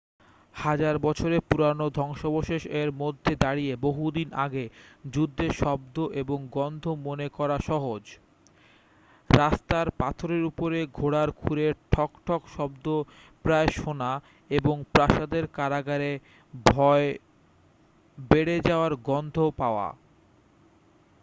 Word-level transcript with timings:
হাজার 0.55 0.95
বছরের 0.99 1.41
পুরানো 1.49 1.85
ধ্বংসাবশেষ 1.91 2.61
এর 2.81 2.89
মধ্যে 2.93 3.33
দাঁড়িয়ে 3.35 3.73
বহু 3.77 4.03
দিন 4.11 4.29
আগের 4.37 4.69
যুদ্ধের 5.11 5.51
শব্দ 5.53 5.95
এবং 6.13 6.39
গন্ধ 6.51 6.83
মনে 7.03 7.27
করা 7.29 7.57
সহজ 7.61 8.03
রাস্তার 9.29 9.87
পাথরের 9.97 10.43
উপরে 10.45 10.79
ঘোড়ার 10.93 11.29
খুরের 11.31 11.73
ঠকঠক 11.91 12.41
শব্দ 12.47 12.85
প্রায় 13.43 13.69
শোনা 13.75 14.11
এবং 14.49 14.75
প্রাসাদের 14.91 15.45
কারাগারে 15.47 16.11
ভয় 16.69 17.07
বেড়ে 18.29 18.57
যাওয়ার 18.59 18.93
গন্ধ 19.05 19.35
পাওয়া 19.57 19.87